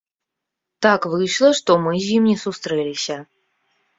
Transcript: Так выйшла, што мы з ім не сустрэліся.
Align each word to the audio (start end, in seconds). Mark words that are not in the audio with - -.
Так 0.85 1.01
выйшла, 1.11 1.51
што 1.59 1.75
мы 1.83 1.93
з 2.05 2.17
ім 2.21 2.27
не 2.31 2.35
сустрэліся. 2.47 3.21